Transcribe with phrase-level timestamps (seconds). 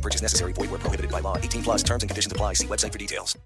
[0.00, 0.52] No purchase necessary.
[0.54, 1.36] Void where prohibited by law.
[1.36, 2.54] 18 plus terms and conditions apply.
[2.54, 3.36] See website for details.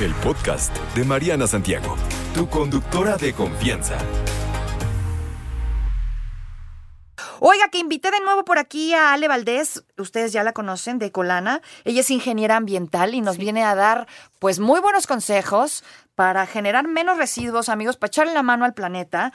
[0.00, 1.94] El podcast de Mariana Santiago,
[2.34, 3.98] tu conductora de confianza.
[7.38, 11.10] Oiga, que invité de nuevo por aquí a Ale Valdés, ustedes ya la conocen, de
[11.10, 11.60] Colana.
[11.84, 14.06] Ella es ingeniera ambiental y nos viene a dar
[14.38, 19.32] pues muy buenos consejos para generar menos residuos, amigos, para echarle la mano al planeta.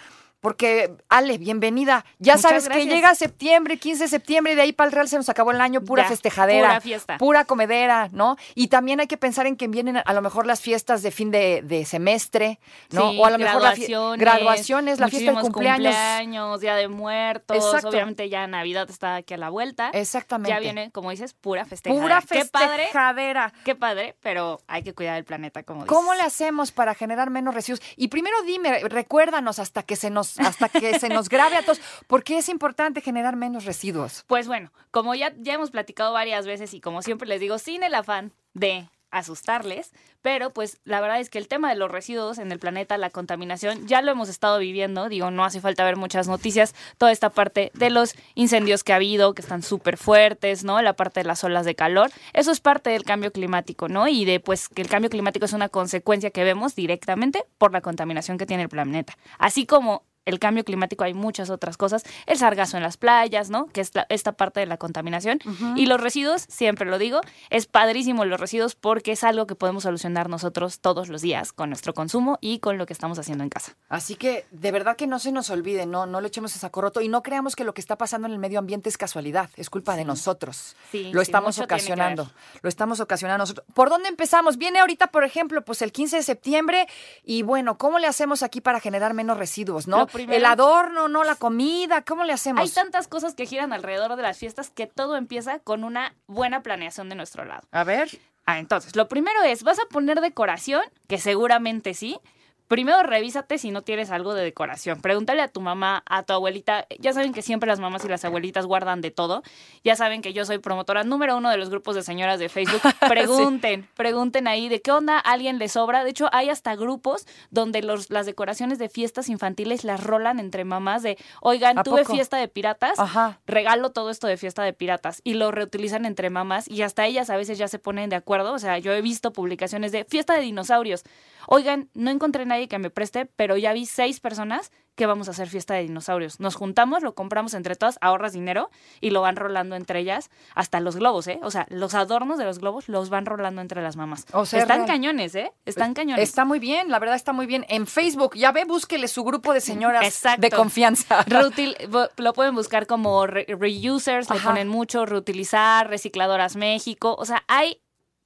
[0.49, 2.05] Porque, Ale, bienvenida.
[2.20, 5.08] Ya Muchas sabes que llega septiembre, 15 de septiembre, y de ahí para el Real
[5.09, 6.67] se nos acabó el año, pura Ya, festejadera.
[6.67, 7.17] pura fiesta.
[7.17, 8.38] Pura comedera, ¿no?
[8.53, 11.31] Y también hay que pensar en que vienen a lo mejor las fiestas de fin
[11.31, 12.59] de, de semestre,
[12.92, 13.09] ¿no?
[13.09, 15.95] Sí, o a lo mejor la fie- graduaciones, graduaciones, la fiesta de cumpleaños.
[15.95, 17.89] cumpleaños, Día de Muertos, Exacto.
[17.89, 19.89] obviamente ya Navidad está aquí a la vuelta.
[19.94, 20.52] Exactamente.
[20.52, 22.03] Ya viene, como dices, pura festejadera.
[22.03, 23.53] Pura Qué padre, festejadera.
[23.64, 25.89] qué padre, pero hay que cuidar el planeta, como dices.
[25.98, 27.81] ¿Cómo le hacemos para generar menos residuos?
[27.95, 31.80] Y primero dime, recuérdanos hasta que se nos, hasta que se nos grabe a todos,
[32.08, 34.23] ¿por qué es importante generar menos residuos?
[34.28, 37.83] Pues bueno, como ya, ya hemos platicado varias veces y como siempre les digo, sin
[37.83, 42.38] el afán de asustarles, pero pues la verdad es que el tema de los residuos
[42.38, 45.95] en el planeta, la contaminación, ya lo hemos estado viviendo, digo, no hace falta ver
[45.95, 50.64] muchas noticias, toda esta parte de los incendios que ha habido, que están súper fuertes,
[50.64, 50.81] ¿no?
[50.81, 54.08] La parte de las olas de calor, eso es parte del cambio climático, ¿no?
[54.08, 57.81] Y de pues que el cambio climático es una consecuencia que vemos directamente por la
[57.81, 59.17] contaminación que tiene el planeta.
[59.38, 63.68] Así como el cambio climático hay muchas otras cosas, el sargazo en las playas, ¿no?
[63.68, 65.40] Que es la- esta parte de la contaminación.
[65.76, 69.84] Y los residuos, siempre lo digo, es padrísimo los residuos porque es algo que podemos
[69.84, 73.50] solucionar nosotros todos los días con nuestro consumo y con lo que estamos haciendo en
[73.50, 73.76] casa.
[73.90, 76.82] Así que de verdad que no se nos olvide, no, no le echemos a saco
[76.82, 79.49] roto y no creamos que lo que está pasando en el medio ambiente es casualidad,
[79.55, 80.76] es culpa de nosotros.
[80.92, 83.66] Sí, lo sí, estamos ocasionando, lo estamos ocasionando nosotros.
[83.73, 84.58] ¿Por dónde empezamos?
[84.58, 86.88] Viene ahorita, por ejemplo, pues el 15 de septiembre
[87.23, 90.08] y bueno, ¿cómo le hacemos aquí para generar menos residuos, no?
[90.15, 92.61] Primero- El adorno, no la comida, ¿cómo le hacemos?
[92.61, 96.64] Hay tantas cosas que giran alrededor de las fiestas que todo empieza con una buena
[96.64, 97.67] planeación de nuestro lado.
[97.71, 98.09] A ver.
[98.48, 100.83] Ah, entonces, lo primero es, ¿vas a poner decoración?
[101.08, 102.20] Que seguramente sí.
[102.67, 104.99] Primero revísate si no tienes algo de decoración.
[104.99, 106.87] Pregúntale a tu mamá, a tu abuelita.
[106.99, 109.43] Ya saben que siempre las mamás y las abuelitas guardan de todo.
[109.83, 112.81] Ya saben que yo soy promotora número uno de los grupos de señoras de Facebook.
[113.08, 116.04] Pregunten, pregunten ahí de qué onda alguien le sobra.
[116.04, 120.65] De hecho, hay hasta grupos donde los, las decoraciones de fiestas infantiles las rolan entre
[120.65, 122.14] mamás de, oigan, ¿A tuve poco?
[122.14, 123.39] fiesta de piratas, Ajá.
[123.45, 127.30] regalo todo esto de fiesta de piratas y lo reutilizan entre mamás y hasta ellas
[127.30, 128.54] a veces ya se ponen de acuerdo.
[128.54, 131.04] O sea, yo he visto publicaciones de fiesta de dinosaurios.
[131.48, 135.31] Oigan, no encontré nadie que me preste, pero ya vi seis personas que vamos a
[135.31, 136.39] hacer fiesta de dinosaurios.
[136.39, 138.69] Nos juntamos, lo compramos entre todas, ahorras dinero
[139.01, 141.39] y lo van rolando entre ellas, hasta los globos, ¿eh?
[141.44, 144.25] O sea, los adornos de los globos los van rolando entre las mamás.
[144.31, 144.88] O sea, Están real.
[144.88, 145.51] cañones, ¿eh?
[145.66, 146.24] Están cañones.
[146.24, 147.66] Está muy bien, la verdad está muy bien.
[147.68, 150.39] En Facebook, ya ve, búsquele su grupo de señoras Exacto.
[150.42, 151.25] de confianza.
[151.25, 151.75] Reutil-
[152.16, 157.16] lo pueden buscar como re- reusers, le ponen mucho, reutilizar, recicladoras México.
[157.19, 157.81] O sea, hay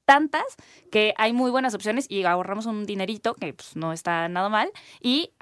[0.09, 0.41] tantas
[0.89, 4.71] que hay muy buenas opciones y ahorramos un dinerito que pues, no está nada mal
[4.99, 5.33] y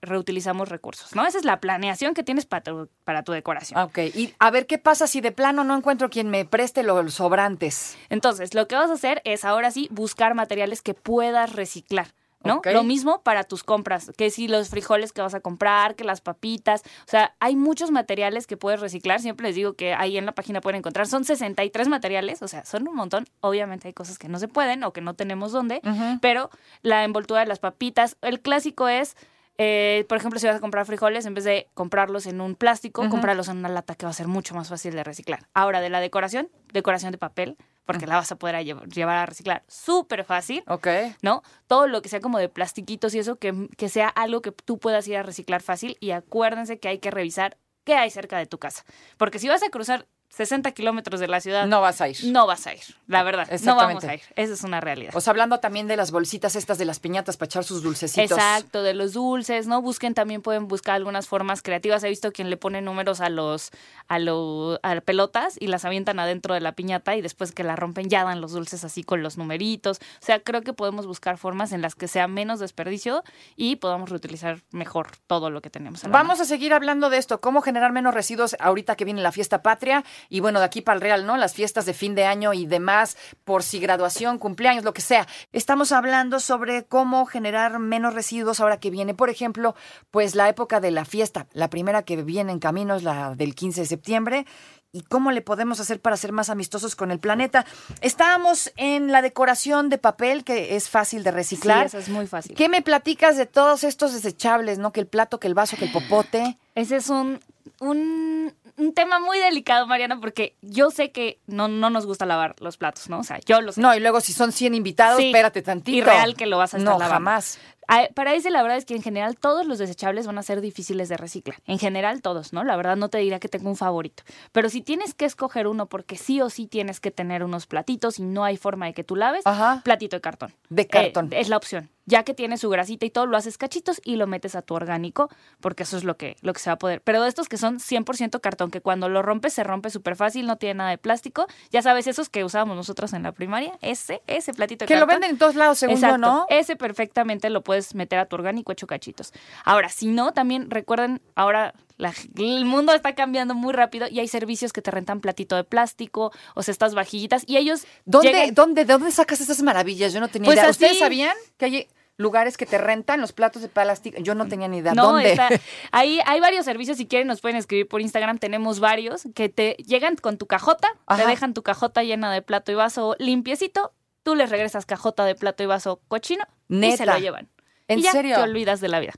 [0.00, 1.26] reutilizamos recursos, ¿no?
[1.26, 3.78] Esa es la planeación que tienes para tu, para tu decoración.
[3.78, 7.12] Ok, y a ver qué pasa si de plano no encuentro quien me preste los
[7.12, 7.98] sobrantes.
[8.08, 12.14] Entonces, lo que vas a hacer es ahora sí buscar materiales que puedas reciclar.
[12.44, 12.60] ¿No?
[12.72, 16.20] Lo mismo para tus compras, que si los frijoles que vas a comprar, que las
[16.20, 20.26] papitas, o sea, hay muchos materiales que puedes reciclar, siempre les digo que ahí en
[20.26, 24.18] la página pueden encontrar, son 63 materiales, o sea, son un montón, obviamente hay cosas
[24.18, 25.80] que no se pueden o que no tenemos dónde,
[26.20, 26.50] pero
[26.82, 29.16] la envoltura de las papitas, el clásico es...
[29.56, 33.02] eh, por ejemplo, si vas a comprar frijoles, en vez de comprarlos en un plástico,
[33.08, 35.46] cómpralos en una lata que va a ser mucho más fácil de reciclar.
[35.54, 39.16] Ahora, de la decoración, decoración de papel, porque la vas a poder a llevar, llevar
[39.16, 40.62] a reciclar súper fácil.
[40.66, 40.88] Ok.
[41.22, 41.42] ¿no?
[41.66, 44.78] Todo lo que sea como de plastiquitos y eso, que, que sea algo que tú
[44.78, 45.96] puedas ir a reciclar fácil.
[46.00, 48.84] Y acuérdense que hay que revisar qué hay cerca de tu casa.
[49.16, 52.16] Porque si vas a cruzar 60 kilómetros de la ciudad, No vas a ir.
[52.24, 53.48] no vas a ir, la verdad.
[53.62, 54.22] No vamos a ir.
[54.36, 55.12] Esa es una realidad.
[55.14, 58.36] O sea, hablando también de las bolsitas estas de las piñatas para echar sus dulcecitos.
[58.36, 59.80] Exacto, de los dulces, ¿no?
[59.80, 62.02] Busquen también, pueden buscar algunas formas creativas.
[62.04, 63.70] He visto quien le pone números a los,
[64.08, 67.76] a los, a pelotas y las avientan adentro de la piñata y después que la
[67.76, 69.98] rompen ya dan los dulces así con los numeritos.
[69.98, 73.22] O sea, creo que podemos buscar formas en las que sea menos desperdicio
[73.56, 76.04] y podamos reutilizar mejor todo lo que tenemos.
[76.04, 79.22] a la Vamos a seguir hablando de esto, cómo generar menos residuos ahorita que viene
[79.22, 80.04] la fiesta patria.
[80.28, 81.36] Y bueno, de aquí para el Real, ¿no?
[81.36, 85.26] Las fiestas de fin de año y demás, por si graduación, cumpleaños, lo que sea.
[85.52, 89.74] Estamos hablando sobre cómo generar menos residuos ahora que viene, por ejemplo,
[90.10, 91.46] pues la época de la fiesta.
[91.52, 94.46] La primera que viene en camino es la del 15 de septiembre
[94.94, 97.66] y cómo le podemos hacer para ser más amistosos con el planeta.
[98.00, 101.90] Estábamos en la decoración de papel, que es fácil de reciclar.
[101.90, 102.54] Sí, eso es muy fácil.
[102.54, 104.92] ¿Qué me platicas de todos estos desechables, no?
[104.92, 106.58] Que el plato, que el vaso, que el popote.
[106.76, 107.40] Ese es un,
[107.80, 112.56] un, un tema muy delicado, Mariana, porque yo sé que no, no nos gusta lavar
[112.60, 113.20] los platos, ¿no?
[113.20, 113.80] O sea, yo lo sé.
[113.80, 115.96] No, y luego si son 100 invitados, Sí, espérate tantito.
[115.98, 117.14] irreal que lo vas a estar No, lavando.
[117.14, 117.58] jamás.
[117.86, 120.62] Ah, Para ese, la verdad es que en general todos los desechables van a ser
[120.62, 121.58] difíciles de reciclar.
[121.66, 122.64] En general todos, ¿no?
[122.64, 124.22] La verdad no te diría que tengo un favorito.
[124.52, 128.18] Pero si tienes que escoger uno porque sí o sí tienes que tener unos platitos
[128.18, 129.82] y no hay forma de que tú laves, Ajá.
[129.84, 130.54] platito de cartón.
[130.70, 131.28] De cartón.
[131.32, 131.90] Eh, es la opción.
[132.06, 134.74] Ya que tiene su grasita y todo, lo haces cachitos y lo metes a tu
[134.74, 135.30] orgánico,
[135.60, 137.00] porque eso es lo que, lo que se va a poder.
[137.00, 140.46] Pero de estos que son 100% cartón, que cuando lo rompes se rompe súper fácil,
[140.46, 141.46] no tiene nada de plástico.
[141.70, 145.06] Ya sabes, esos que usábamos nosotros en la primaria, ese, ese platito de Que lo
[145.06, 146.18] venden en todos lados, según yo.
[146.18, 146.46] ¿no?
[146.48, 149.32] Ese perfectamente lo puedes meter a tu orgánico hecho cachitos.
[149.64, 154.28] Ahora, si no, también recuerden, ahora la- el mundo está cambiando muy rápido y hay
[154.28, 158.54] servicios que te rentan platito de plástico, o sea, estas vajillitas, y ellos ¿Dónde, llegan-
[158.54, 160.12] dónde, ¿De dónde sacas esas maravillas?
[160.12, 160.64] Yo no tenía Pues idea.
[160.68, 164.18] así- ¿Ustedes sabían que hay lugares que te rentan los platos de plástico?
[164.20, 164.94] Yo no tenía ni idea.
[164.94, 165.32] No, ¿Dónde?
[165.32, 165.48] está,
[165.92, 169.74] ahí hay varios servicios, si quieren nos pueden escribir por Instagram, tenemos varios, que te
[169.86, 171.22] llegan con tu cajota, Ajá.
[171.22, 173.92] te dejan tu cajota llena de plato y vaso limpiecito,
[174.22, 177.48] tú les regresas cajota de plato y vaso cochino y se lo llevan.
[177.88, 178.36] ¿En y ya serio?
[178.36, 179.12] te olvidas de la vida.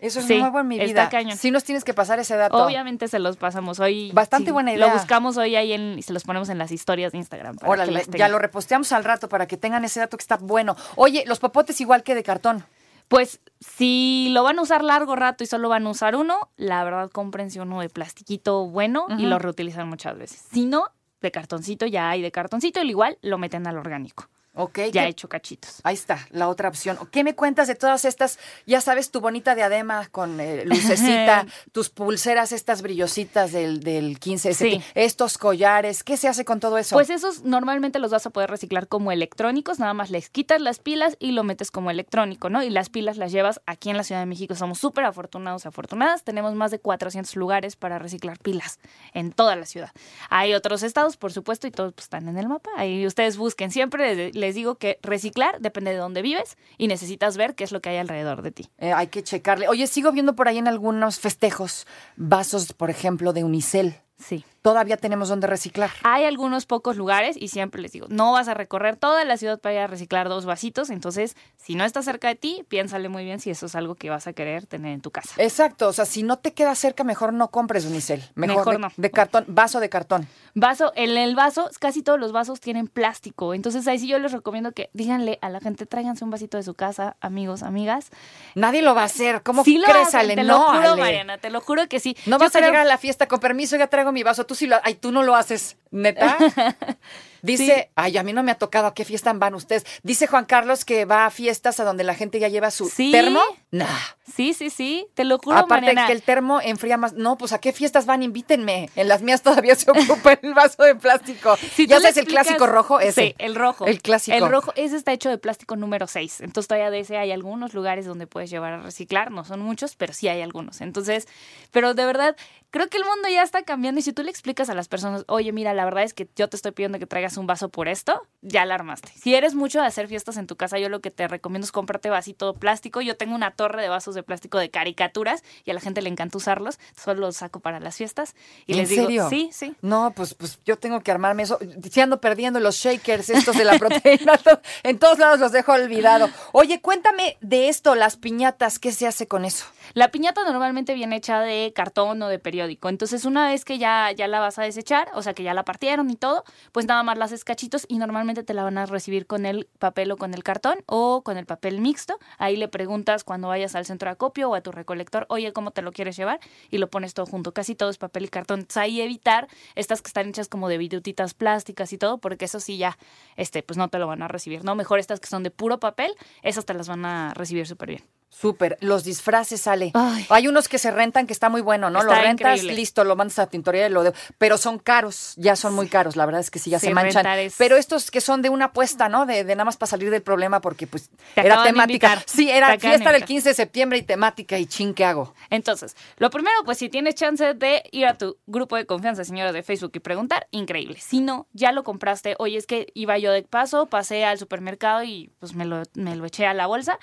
[0.00, 1.08] Eso es Sí, nuevo en mi está vida.
[1.08, 1.36] cañón.
[1.36, 2.56] Sí nos tienes que pasar ese dato.
[2.64, 4.10] Obviamente se los pasamos hoy.
[4.12, 4.86] Bastante buena idea.
[4.86, 7.56] Lo buscamos hoy ahí en- y se los ponemos en las historias de Instagram.
[7.56, 10.22] para que Órale, las ya lo reposteamos al rato para que tengan ese dato que
[10.22, 10.76] está bueno.
[10.96, 12.64] Oye, los popotes igual que de cartón.
[13.08, 16.84] Pues si lo van a usar largo rato y solo van a usar uno, la
[16.84, 20.44] verdad cómprense uno de plastiquito bueno y lo reutilizan muchas veces.
[20.52, 20.84] Si no,
[21.22, 24.28] de cartoncito ya hay de cartoncito, al igual lo meten al orgánico,
[24.58, 24.78] Ok.
[24.92, 25.80] ya ¿qué- hecho cachitos.
[25.84, 26.98] Ahí está, la otra opción.
[27.10, 28.38] ¿Qué me cuentas de todas estas?
[28.66, 34.48] Ya sabes, tu bonita diadema con eh, lucecita, tus pulseras, estas brillositas del, del 15
[34.48, 34.82] de Sí.
[34.94, 36.02] estos collares.
[36.04, 36.94] ¿Qué se hace con todo eso?
[36.96, 40.78] Pues esos normalmente los vas a poder reciclar como electrónicos, nada más les quitas las
[40.80, 42.62] pilas y lo metes como electrónico, ¿no?
[42.62, 44.54] Y las pilas las llevas aquí en la Ciudad de México.
[44.54, 46.24] Somos súper afortunados, afortunadas.
[46.24, 48.80] Tenemos más de 400 lugares para reciclar pilas
[49.14, 49.92] en toda la ciudad.
[50.30, 52.70] Hay otros estados, por supuesto, y todos pues, están en el mapa.
[52.76, 53.70] Ahí ustedes busquen.
[53.70, 57.72] Siempre les- les digo que reciclar depende de dónde vives y necesitas ver qué es
[57.72, 58.70] lo que hay alrededor de ti.
[58.78, 59.68] Eh, hay que checarle.
[59.68, 61.86] Oye, sigo viendo por ahí en algunos festejos
[62.16, 63.96] vasos, por ejemplo, de unicel.
[64.16, 64.46] Sí.
[64.62, 65.90] Todavía tenemos donde reciclar.
[66.02, 69.60] Hay algunos pocos lugares y siempre les digo, no vas a recorrer toda la ciudad
[69.60, 73.24] para ir a reciclar dos vasitos, entonces si no está cerca de ti, piénsale muy
[73.24, 75.34] bien si eso es algo que vas a querer tener en tu casa.
[75.38, 78.22] Exacto, o sea, si no te queda cerca, mejor no compres unicel.
[78.34, 78.92] Mejor, Mejor de, no.
[78.96, 80.26] de cartón, vaso de cartón.
[80.54, 84.32] Vaso, en el vaso, casi todos los vasos tienen plástico, entonces ahí sí yo les
[84.32, 88.10] recomiendo que díganle a la gente, tráiganse un vasito de su casa, amigos, amigas.
[88.54, 89.42] Nadie lo va a hacer.
[89.42, 90.34] ¿Cómo Sí lo crees, hacen, Ale?
[90.34, 91.00] te no, lo juro, Ale.
[91.02, 92.16] Mariana, te lo juro que sí.
[92.26, 94.44] No Yo vas a llegar a la fiesta con permiso, ya traigo mi vaso.
[94.48, 96.38] Tú sí lo, ay, tú no lo haces, neta.
[97.42, 99.84] Dice, ay, a mí no me ha tocado a qué fiesta van ustedes.
[100.02, 103.10] Dice Juan Carlos que va a fiestas a donde la gente ya lleva su Sí.
[103.12, 103.40] termo.
[103.70, 103.86] Nah.
[104.34, 106.06] Sí, sí, sí, te lo juro, Aparte Mariana.
[106.06, 107.14] que el termo enfría más.
[107.14, 108.90] No, pues a qué fiestas van, invítenme.
[108.94, 111.56] En las mías todavía se ocupa el vaso de plástico.
[111.74, 113.28] Si ya sabes el clásico rojo, ese.
[113.28, 113.86] Sí, el rojo.
[113.86, 114.36] El clásico.
[114.36, 116.40] El rojo, ese está hecho de plástico número 6.
[116.42, 119.30] Entonces todavía de ese hay algunos lugares donde puedes llevar a reciclar.
[119.30, 120.80] No son muchos, pero sí hay algunos.
[120.80, 121.26] Entonces,
[121.70, 122.36] pero de verdad,
[122.70, 125.24] creo que el mundo ya está cambiando y si tú le explicas a las personas,
[125.28, 127.88] oye, mira, la verdad es que yo te estoy pidiendo que traigas un vaso por
[127.88, 129.12] esto, ya la armaste.
[129.16, 131.72] Si eres mucho de hacer fiestas en tu casa, yo lo que te recomiendo es
[131.72, 133.00] comprarte vasito plástico.
[133.00, 136.08] Yo tengo una torre de vasos de plástico de caricaturas y a la gente le
[136.08, 136.78] encanta usarlos.
[136.96, 138.34] Solo los saco para las fiestas
[138.66, 139.28] y ¿En les digo, serio?
[139.28, 139.74] sí, sí.
[139.82, 141.58] No, pues, pues yo tengo que armarme eso.
[141.90, 144.38] Si ando perdiendo los shakers, estos de la proteína,
[144.82, 146.30] en todos lados los dejo olvidado.
[146.52, 149.66] Oye, cuéntame de esto, las piñatas, ¿qué se hace con eso?
[149.94, 152.88] La piñata normalmente viene hecha de cartón o de periódico.
[152.88, 155.64] Entonces, una vez que ya, ya la vas a desechar, o sea, que ya la
[155.64, 158.86] partieron y todo, pues nada más la haces cachitos y normalmente te la van a
[158.86, 162.18] recibir con el papel o con el cartón o con el papel mixto.
[162.38, 165.70] Ahí le preguntas cuando vayas al centro de acopio o a tu recolector, oye, ¿cómo
[165.70, 166.40] te lo quieres llevar?
[166.70, 167.52] Y lo pones todo junto.
[167.52, 168.60] Casi todo es papel y cartón.
[168.60, 172.60] Entonces, ahí evitar estas que están hechas como de virutitas plásticas y todo, porque eso
[172.60, 172.98] sí ya,
[173.36, 174.74] este, pues no te lo van a recibir, ¿no?
[174.74, 178.17] Mejor estas que son de puro papel, esas te las van a recibir súper bien.
[178.30, 178.76] Súper.
[178.80, 179.90] Los disfraces sale.
[179.94, 180.26] Ay.
[180.28, 182.02] Hay unos que se rentan que está muy bueno, ¿no?
[182.02, 182.74] lo Está rentas, increíble.
[182.76, 184.12] listo, lo mandas a la tintorería y lo de...
[184.38, 186.14] Pero son caros, ya son muy caros.
[186.14, 187.26] La verdad es que sí, ya Sí, se manchan.
[187.38, 189.26] es- Pero estos que son de una apuesta, ¿no?
[189.26, 192.22] De, de nada más para salir del problema porque pues Te era temática.
[192.26, 193.24] Sí, era fiesta del invitar.
[193.26, 195.34] 15 de septiembre y temática y chin, ¿qué hago?
[195.50, 199.52] Entonces, lo primero, pues si tienes chance de ir a tu grupo de confianza, señora
[199.52, 200.98] de Facebook, y preguntar, increíble.
[201.00, 202.36] Si no, ya lo compraste.
[202.38, 206.14] Oye, es que iba yo de paso, pasé al supermercado y pues me lo, me
[206.14, 206.98] lo eché a la bolsa.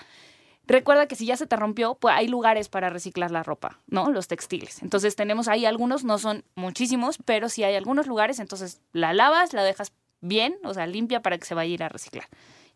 [0.68, 4.10] Recuerda que si ya se te rompió, pues hay lugares para reciclar la ropa, ¿no?
[4.10, 4.82] Los textiles.
[4.82, 9.54] Entonces tenemos ahí algunos, no son muchísimos, pero sí hay algunos lugares, entonces la lavas,
[9.54, 12.28] la dejas bien, o sea, limpia para que se vaya a ir a reciclar.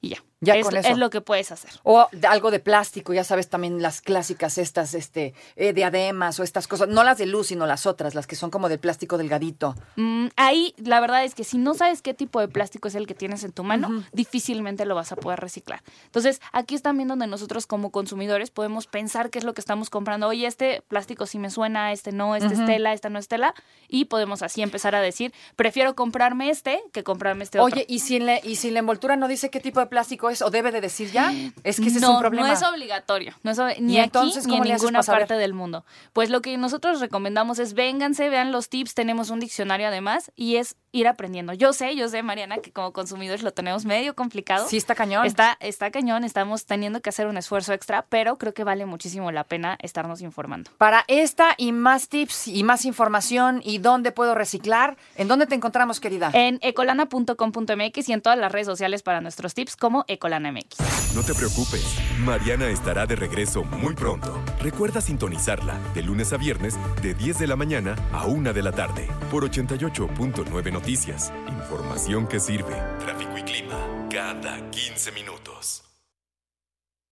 [0.01, 0.23] Y ya.
[0.41, 0.87] Ya es, con eso.
[0.89, 1.71] es lo que puedes hacer.
[1.83, 6.43] O de- algo de plástico, ya sabes, también las clásicas estas, este, eh, diademas o
[6.43, 9.17] estas cosas, no las de luz, sino las otras, las que son como de plástico
[9.17, 9.75] delgadito.
[9.97, 13.05] Mm, ahí la verdad es que si no sabes qué tipo de plástico es el
[13.05, 15.81] que tienes en tu mano, difícilmente lo vas a poder reciclar.
[16.05, 19.89] Entonces, aquí es también donde nosotros como consumidores podemos pensar qué es lo que estamos
[19.89, 20.27] comprando.
[20.27, 23.53] Oye, este plástico sí me suena, este no, este es tela, esta no es tela.
[23.87, 27.73] Y podemos así empezar a decir, prefiero comprarme este que comprarme este otro.
[27.75, 30.28] Oye, ¿y si, en la, ¿y si la envoltura no dice qué tipo de plástico
[30.41, 31.31] o debe de decir ya?
[31.63, 32.47] Es que ese no, es un problema.
[32.47, 35.53] No es obligatorio, no es ob- ni ¿Y entonces aquí ni en ninguna parte del
[35.53, 35.85] mundo.
[36.13, 40.55] Pues lo que nosotros recomendamos es vénganse, vean los tips, tenemos un diccionario además y
[40.57, 41.53] es ir aprendiendo.
[41.53, 44.67] Yo sé, yo sé, Mariana, que como consumidores lo tenemos medio complicado.
[44.67, 45.25] Sí, está cañón.
[45.25, 49.31] Está, está cañón, estamos teniendo que hacer un esfuerzo extra, pero creo que vale muchísimo
[49.31, 50.71] la pena estarnos informando.
[50.77, 55.55] Para esta y más tips y más información y dónde puedo reciclar, ¿en dónde te
[55.55, 56.31] encontramos, querida?
[56.33, 60.77] En ecolana.com.mx y en todas las redes sociales para nuestros tips como ecolanamx.
[61.15, 61.85] No te preocupes,
[62.19, 64.39] Mariana estará de regreso muy pronto.
[64.61, 68.71] Recuerda sintonizarla de lunes a viernes de 10 de la mañana a 1 de la
[68.71, 71.33] tarde por 88.9 Noticias.
[71.49, 72.73] Información que sirve.
[72.99, 75.88] Tráfico y clima cada 15 minutos.